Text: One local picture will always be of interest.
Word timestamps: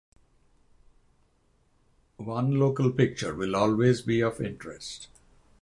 One 2.17 2.55
local 2.55 2.89
picture 2.91 3.35
will 3.35 3.55
always 3.55 4.01
be 4.01 4.19
of 4.23 4.41
interest. 4.41 5.09